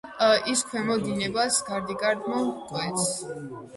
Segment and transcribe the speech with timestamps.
[0.53, 3.09] ის ქვემო დინებას გარდიგარდმო ჰკვეთს.